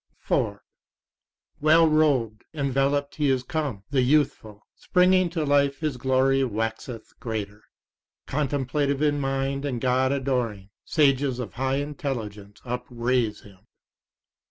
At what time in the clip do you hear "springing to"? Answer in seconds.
4.73-5.45